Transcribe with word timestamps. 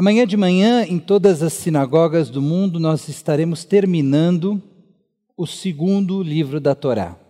Amanhã 0.00 0.26
de 0.26 0.34
manhã, 0.34 0.82
em 0.86 0.98
todas 0.98 1.42
as 1.42 1.52
sinagogas 1.52 2.30
do 2.30 2.40
mundo, 2.40 2.80
nós 2.80 3.06
estaremos 3.06 3.64
terminando 3.64 4.58
o 5.36 5.46
segundo 5.46 6.22
livro 6.22 6.58
da 6.58 6.74
Torá, 6.74 7.20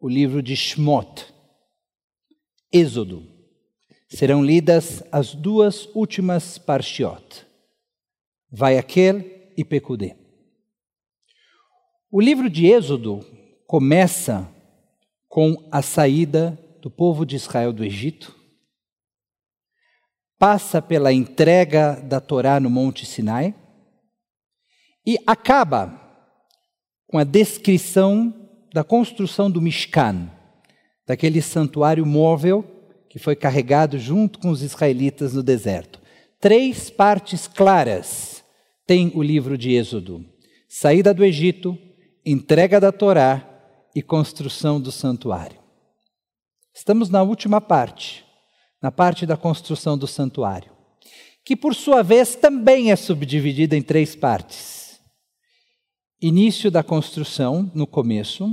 o 0.00 0.08
livro 0.08 0.42
de 0.42 0.56
Shmot, 0.56 1.26
Êxodo. 2.72 3.22
Serão 4.08 4.42
lidas 4.42 5.02
as 5.12 5.34
duas 5.34 5.86
últimas 5.94 6.56
parshiot, 6.56 7.46
Vaiakel 8.50 9.22
e 9.54 9.62
Pekudê. 9.62 10.16
O 12.10 12.18
livro 12.18 12.48
de 12.48 12.64
Êxodo 12.64 13.20
começa 13.66 14.50
com 15.28 15.68
a 15.70 15.82
saída 15.82 16.58
do 16.80 16.90
povo 16.90 17.26
de 17.26 17.36
Israel 17.36 17.74
do 17.74 17.84
Egito, 17.84 18.34
passa 20.38 20.82
pela 20.82 21.12
entrega 21.12 22.00
da 22.02 22.20
Torá 22.20 22.58
no 22.60 22.68
Monte 22.68 23.06
Sinai 23.06 23.54
e 25.06 25.18
acaba 25.26 26.00
com 27.06 27.18
a 27.18 27.24
descrição 27.24 28.34
da 28.72 28.82
construção 28.82 29.50
do 29.50 29.60
Mishkan, 29.60 30.28
daquele 31.06 31.40
santuário 31.40 32.04
móvel 32.04 32.64
que 33.08 33.18
foi 33.18 33.36
carregado 33.36 33.98
junto 33.98 34.38
com 34.40 34.50
os 34.50 34.62
israelitas 34.62 35.34
no 35.34 35.42
deserto. 35.42 36.00
Três 36.40 36.90
partes 36.90 37.46
claras 37.46 38.42
tem 38.86 39.12
o 39.14 39.22
livro 39.22 39.56
de 39.56 39.72
Êxodo: 39.72 40.24
saída 40.68 41.14
do 41.14 41.24
Egito, 41.24 41.78
entrega 42.26 42.80
da 42.80 42.90
Torá 42.90 43.48
e 43.94 44.02
construção 44.02 44.80
do 44.80 44.90
santuário. 44.90 45.58
Estamos 46.74 47.08
na 47.08 47.22
última 47.22 47.60
parte, 47.60 48.23
na 48.84 48.92
parte 48.92 49.24
da 49.24 49.34
construção 49.34 49.96
do 49.96 50.06
santuário, 50.06 50.70
que 51.42 51.56
por 51.56 51.74
sua 51.74 52.02
vez 52.02 52.36
também 52.36 52.92
é 52.92 52.96
subdividida 52.96 53.74
em 53.74 53.80
três 53.80 54.14
partes. 54.14 55.00
Início 56.20 56.70
da 56.70 56.82
construção, 56.82 57.72
no 57.74 57.86
começo, 57.86 58.46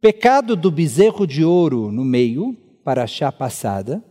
pecado 0.00 0.56
do 0.56 0.68
bezerro 0.68 1.28
de 1.28 1.44
ouro 1.44 1.92
no 1.92 2.04
meio, 2.04 2.54
para 2.84 3.04
a 3.04 3.06
chá 3.06 3.30
passada, 3.30 4.02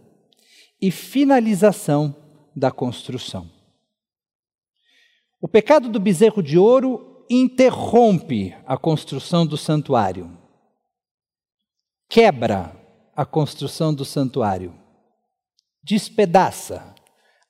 e 0.81 0.89
finalização 0.89 2.16
da 2.56 2.72
construção. 2.72 3.52
O 5.42 5.50
pecado 5.50 5.89
do 5.89 6.00
bezerro 6.00 6.42
de 6.42 6.58
ouro 6.58 7.26
interrompe 7.30 8.56
a 8.66 8.78
construção 8.78 9.45
do 9.45 9.58
santuário 9.58 10.31
quebra 12.08 12.73
a 13.17 13.26
construção 13.26 13.92
do 13.92 14.06
santuário, 14.06 14.76
despedaça 15.88 16.93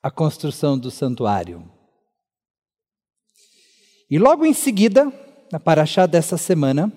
a 0.01 0.11
construção 0.11 0.77
do 0.77 0.91
santuário. 0.91 1.67
E 4.07 4.19
logo 4.19 4.45
em 4.45 4.53
seguida, 4.53 5.11
na 5.51 5.59
paraxá 5.59 6.05
dessa 6.05 6.37
semana, 6.37 6.93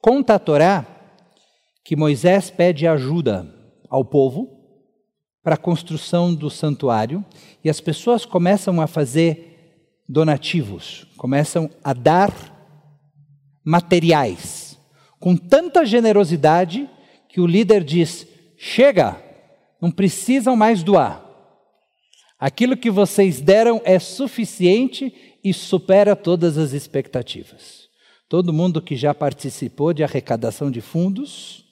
conta 0.00 0.36
a 0.36 0.38
Torá 0.38 0.86
que 1.84 1.96
Moisés 1.96 2.48
pede 2.48 2.86
ajuda 2.86 3.52
ao 3.90 4.04
povo 4.04 4.48
para 5.42 5.56
a 5.56 5.58
construção 5.58 6.32
do 6.32 6.48
santuário 6.48 7.24
e 7.64 7.68
as 7.68 7.80
pessoas 7.80 8.24
começam 8.24 8.80
a 8.80 8.86
fazer 8.86 9.98
donativos, 10.08 11.08
começam 11.16 11.68
a 11.82 11.92
dar 11.92 12.32
materiais 13.64 14.78
com 15.18 15.36
tanta 15.36 15.84
generosidade 15.84 16.88
que 17.28 17.40
o 17.40 17.46
líder 17.46 17.82
diz: 17.82 18.26
chega, 18.56 19.23
não 19.84 19.90
precisam 19.90 20.56
mais 20.56 20.82
doar. 20.82 21.22
Aquilo 22.38 22.74
que 22.74 22.90
vocês 22.90 23.38
deram 23.38 23.82
é 23.84 23.98
suficiente 23.98 25.12
e 25.44 25.52
supera 25.52 26.16
todas 26.16 26.56
as 26.56 26.72
expectativas. 26.72 27.86
Todo 28.26 28.50
mundo 28.50 28.80
que 28.80 28.96
já 28.96 29.12
participou 29.12 29.92
de 29.92 30.02
arrecadação 30.02 30.70
de 30.70 30.80
fundos 30.80 31.66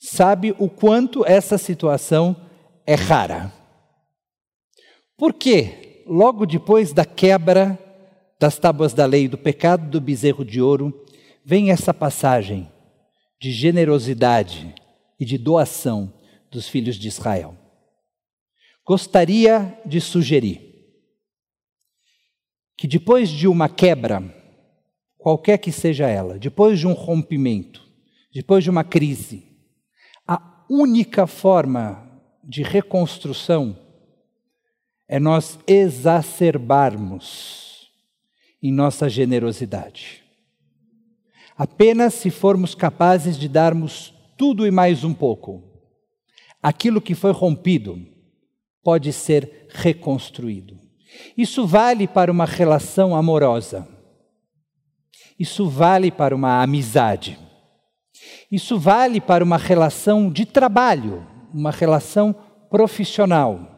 sabe 0.00 0.52
o 0.58 0.68
quanto 0.68 1.24
essa 1.24 1.56
situação 1.56 2.34
é 2.84 2.96
rara. 2.96 3.52
Por 5.16 5.32
quê? 5.32 6.02
Logo 6.08 6.46
depois 6.46 6.92
da 6.92 7.04
quebra 7.04 7.78
das 8.40 8.58
tábuas 8.58 8.92
da 8.92 9.06
lei, 9.06 9.28
do 9.28 9.38
pecado 9.38 9.88
do 9.88 10.00
bezerro 10.00 10.44
de 10.44 10.60
ouro, 10.60 11.06
vem 11.44 11.70
essa 11.70 11.94
passagem 11.94 12.68
de 13.40 13.52
generosidade 13.52 14.74
e 15.20 15.24
de 15.24 15.38
doação 15.38 16.12
dos 16.54 16.66
filhos 16.68 16.96
de 16.96 17.08
Israel. 17.08 17.58
Gostaria 18.86 19.76
de 19.84 20.00
sugerir 20.00 20.72
que 22.76 22.86
depois 22.86 23.28
de 23.28 23.48
uma 23.48 23.68
quebra, 23.68 24.22
qualquer 25.18 25.58
que 25.58 25.72
seja 25.72 26.08
ela, 26.08 26.38
depois 26.38 26.78
de 26.78 26.86
um 26.86 26.92
rompimento, 26.92 27.82
depois 28.32 28.62
de 28.62 28.70
uma 28.70 28.84
crise, 28.84 29.48
a 30.26 30.64
única 30.68 31.26
forma 31.26 32.08
de 32.42 32.62
reconstrução 32.62 33.78
é 35.08 35.18
nós 35.18 35.58
exacerbarmos 35.66 37.90
em 38.62 38.70
nossa 38.72 39.08
generosidade. 39.08 40.22
Apenas 41.56 42.14
se 42.14 42.30
formos 42.30 42.74
capazes 42.74 43.38
de 43.38 43.48
darmos 43.48 44.12
tudo 44.36 44.66
e 44.66 44.70
mais 44.70 45.04
um 45.04 45.14
pouco, 45.14 45.73
aquilo 46.64 46.98
que 46.98 47.14
foi 47.14 47.30
rompido 47.30 48.00
pode 48.82 49.12
ser 49.12 49.66
reconstruído. 49.68 50.80
Isso 51.36 51.66
vale 51.66 52.08
para 52.08 52.32
uma 52.32 52.46
relação 52.46 53.14
amorosa. 53.14 53.86
Isso 55.38 55.68
vale 55.68 56.10
para 56.10 56.34
uma 56.34 56.62
amizade. 56.62 57.38
Isso 58.50 58.78
vale 58.78 59.20
para 59.20 59.44
uma 59.44 59.58
relação 59.58 60.30
de 60.32 60.46
trabalho, 60.46 61.26
uma 61.52 61.70
relação 61.70 62.34
profissional. 62.70 63.70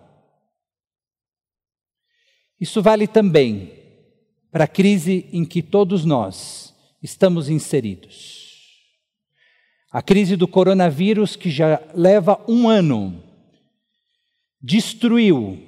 Isso 2.61 2.81
vale 2.81 3.09
também 3.09 3.73
para 4.53 4.63
a 4.63 4.69
crise 4.69 5.29
em 5.33 5.45
que 5.45 5.61
todos 5.61 6.05
nós 6.05 6.73
estamos 7.03 7.49
inseridos. 7.49 8.46
A 9.97 10.03
crise 10.03 10.37
do 10.37 10.47
coronavírus, 10.47 11.37
que 11.37 11.49
já 11.49 11.83
leva 11.95 12.39
um 12.47 12.69
ano, 12.69 13.25
destruiu 14.61 15.59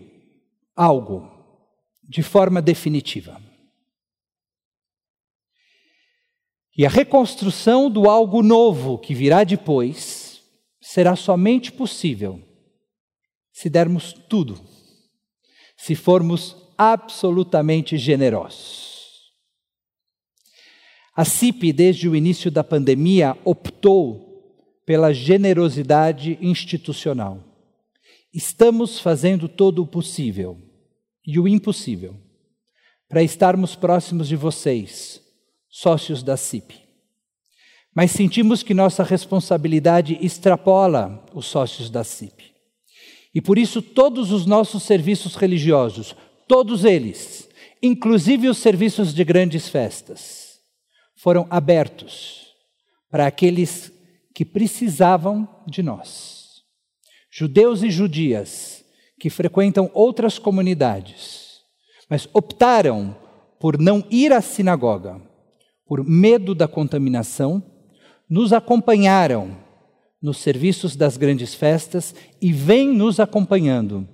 algo 0.76 1.32
de 2.06 2.22
forma 2.22 2.60
definitiva. 2.60 3.40
E 6.76 6.84
a 6.84 6.90
reconstrução 6.90 7.90
do 7.90 8.06
algo 8.06 8.42
novo 8.42 8.98
que 8.98 9.14
virá 9.14 9.44
depois 9.44 10.42
será 10.78 11.16
somente 11.16 11.72
possível 11.72 12.38
se 13.50 13.70
dermos 13.70 14.12
tudo, 14.12 14.60
se 15.74 15.94
formos 15.94 16.54
absolutamente 16.76 17.96
generosos. 17.96 18.87
A 21.18 21.24
CIP, 21.24 21.72
desde 21.72 22.08
o 22.08 22.14
início 22.14 22.48
da 22.48 22.62
pandemia, 22.62 23.36
optou 23.44 24.54
pela 24.86 25.12
generosidade 25.12 26.38
institucional. 26.40 27.42
Estamos 28.32 29.00
fazendo 29.00 29.48
todo 29.48 29.82
o 29.82 29.86
possível 29.86 30.56
e 31.26 31.40
o 31.40 31.48
impossível 31.48 32.14
para 33.08 33.20
estarmos 33.20 33.74
próximos 33.74 34.28
de 34.28 34.36
vocês, 34.36 35.20
sócios 35.68 36.22
da 36.22 36.36
CIP. 36.36 36.76
Mas 37.92 38.12
sentimos 38.12 38.62
que 38.62 38.72
nossa 38.72 39.02
responsabilidade 39.02 40.16
extrapola 40.20 41.26
os 41.34 41.46
sócios 41.46 41.90
da 41.90 42.04
CIP. 42.04 42.44
E 43.34 43.40
por 43.40 43.58
isso, 43.58 43.82
todos 43.82 44.30
os 44.30 44.46
nossos 44.46 44.84
serviços 44.84 45.34
religiosos, 45.34 46.14
todos 46.46 46.84
eles, 46.84 47.48
inclusive 47.82 48.48
os 48.48 48.58
serviços 48.58 49.12
de 49.12 49.24
grandes 49.24 49.68
festas, 49.68 50.47
foram 51.18 51.46
abertos 51.50 52.54
para 53.10 53.26
aqueles 53.26 53.92
que 54.34 54.44
precisavam 54.44 55.48
de 55.66 55.82
nós. 55.82 56.62
Judeus 57.30 57.82
e 57.82 57.90
judias 57.90 58.84
que 59.18 59.28
frequentam 59.28 59.90
outras 59.92 60.38
comunidades, 60.38 61.60
mas 62.08 62.28
optaram 62.32 63.16
por 63.58 63.78
não 63.78 64.04
ir 64.10 64.32
à 64.32 64.40
sinagoga, 64.40 65.20
por 65.84 66.04
medo 66.04 66.54
da 66.54 66.68
contaminação, 66.68 67.62
nos 68.30 68.52
acompanharam 68.52 69.56
nos 70.22 70.38
serviços 70.38 70.94
das 70.94 71.16
grandes 71.16 71.52
festas 71.52 72.14
e 72.40 72.52
vêm 72.52 72.94
nos 72.94 73.18
acompanhando 73.18 74.06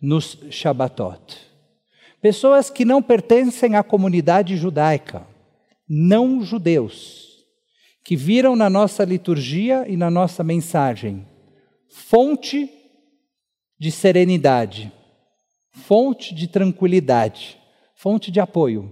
nos 0.00 0.38
Shabbatot. 0.48 1.38
Pessoas 2.20 2.70
que 2.70 2.84
não 2.84 3.02
pertencem 3.02 3.74
à 3.74 3.82
comunidade 3.82 4.56
judaica, 4.56 5.31
não 5.88 6.42
judeus, 6.42 7.44
que 8.04 8.16
viram 8.16 8.56
na 8.56 8.68
nossa 8.68 9.04
liturgia 9.04 9.84
e 9.88 9.96
na 9.96 10.10
nossa 10.10 10.42
mensagem 10.42 11.26
fonte 11.92 12.70
de 13.78 13.90
serenidade, 13.90 14.90
fonte 15.72 16.34
de 16.34 16.48
tranquilidade, 16.48 17.58
fonte 17.94 18.30
de 18.30 18.40
apoio, 18.40 18.90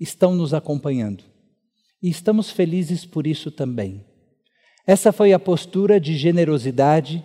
estão 0.00 0.34
nos 0.34 0.54
acompanhando. 0.54 1.24
E 2.02 2.08
estamos 2.08 2.50
felizes 2.50 3.04
por 3.04 3.26
isso 3.26 3.50
também. 3.50 4.04
Essa 4.86 5.12
foi 5.12 5.32
a 5.32 5.38
postura 5.38 6.00
de 6.00 6.16
generosidade 6.16 7.22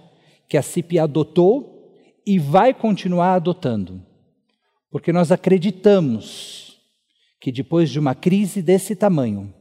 que 0.49 0.57
a 0.57 0.61
CIP 0.61 0.99
adotou 0.99 1.95
e 2.25 2.37
vai 2.37 2.73
continuar 2.73 3.35
adotando. 3.35 4.05
Porque 4.91 5.13
nós 5.13 5.31
acreditamos 5.31 6.62
que 7.43 7.51
depois 7.51 7.89
de 7.89 7.99
uma 7.99 8.15
crise 8.15 8.61
desse 8.61 8.95
tamanho, 8.95 9.53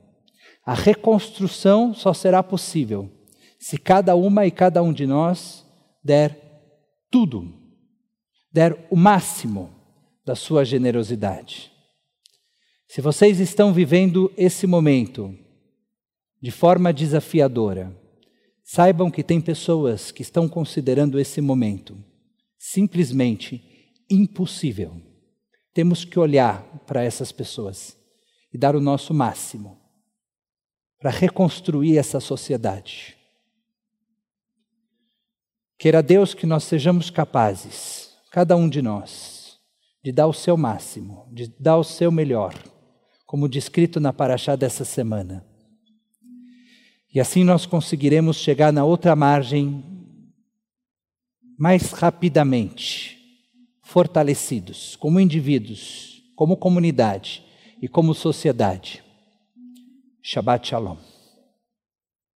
a 0.65 0.73
reconstrução 0.73 1.93
só 1.93 2.15
será 2.15 2.41
possível 2.41 3.11
se 3.59 3.77
cada 3.77 4.15
uma 4.15 4.47
e 4.47 4.53
cada 4.53 4.81
um 4.81 4.93
de 4.93 5.05
nós 5.05 5.67
der 6.01 6.39
tudo, 7.11 7.53
der 8.53 8.87
o 8.89 8.95
máximo 8.95 9.69
da 10.25 10.37
sua 10.37 10.65
generosidade. 10.65 11.73
Se 12.87 13.01
vocês 13.01 13.41
estão 13.41 13.73
vivendo 13.73 14.33
esse 14.37 14.65
momento 14.65 15.37
de 16.41 16.53
forma 16.53 16.93
desafiadora, 16.93 17.93
saibam 18.63 19.11
que 19.11 19.25
tem 19.25 19.41
pessoas 19.41 20.13
que 20.13 20.23
estão 20.23 20.49
considerando 20.49 21.19
esse 21.19 21.41
momento 21.41 21.99
simplesmente 22.57 23.61
impossível. 24.09 25.12
Temos 25.73 26.05
que 26.05 26.19
olhar 26.19 26.63
para 26.87 27.03
essas 27.03 27.33
pessoas 27.33 27.97
e 28.53 28.59
dar 28.59 28.77
o 28.77 28.81
nosso 28.81 29.15
máximo 29.15 29.81
para 30.99 31.11
reconstruir 31.11 31.99
essa 31.99 32.21
sociedade. 32.21 33.17
Queira 35.79 36.03
Deus 36.03 36.33
que 36.33 36.47
nós 36.47 36.63
sejamos 36.63 37.11
capazes, 37.11 38.15
cada 38.31 38.55
um 38.55 38.69
de 38.69 38.81
nós, 38.81 39.59
de 40.05 40.13
dar 40.13 40.29
o 40.29 40.33
seu 40.33 40.57
máximo, 40.57 41.27
de 41.33 41.49
dar 41.59 41.77
o 41.77 41.85
seu 41.85 42.13
melhor, 42.13 42.55
como 43.27 43.49
descrito 43.49 43.99
na 43.99 44.13
paraxá 44.13 44.55
dessa 44.55 44.85
semana. 44.85 45.45
E 47.13 47.19
assim 47.19 47.43
nós 47.45 47.67
conseguiremos 47.67 48.37
chegar 48.37 48.73
na 48.73 48.85
outra 48.85 49.17
margem 49.17 49.85
mais 51.59 51.93
rapidamente, 51.93 53.22
fortalecidos, 53.93 54.97
como 54.97 55.21
indivíduos, 55.21 56.23
como 56.35 56.57
comunidade 56.57 57.45
e 57.81 57.87
como 57.87 58.15
sociedade. 58.15 59.03
Shabbat 60.23 60.67
Shalom. 60.71 61.12